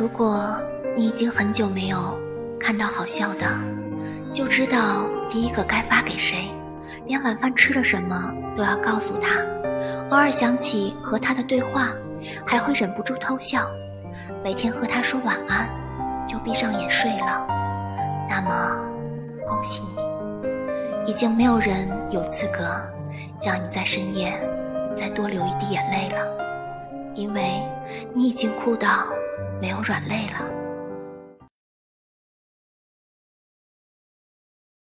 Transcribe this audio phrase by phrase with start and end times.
[0.00, 0.56] 如果
[0.96, 2.18] 你已经很久没有
[2.58, 3.46] 看到好笑的，
[4.32, 6.48] 就知道第一个该发给谁，
[7.04, 9.36] 连晚饭吃了什么都要告诉他。
[10.08, 11.90] 偶尔想起和他的对话，
[12.46, 13.70] 还会忍不住偷笑。
[14.42, 15.68] 每天和他说晚安，
[16.26, 17.46] 就闭上眼睡了。
[18.26, 18.82] 那么，
[19.46, 19.82] 恭喜
[21.04, 22.64] 你，已经没有人有资格
[23.42, 24.32] 让你在深夜
[24.96, 26.26] 再多流一滴眼泪了，
[27.12, 27.62] 因为
[28.14, 29.06] 你已经哭到
[29.60, 30.69] 没有软肋了。